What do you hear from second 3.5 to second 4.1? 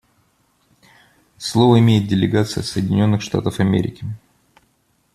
Америки.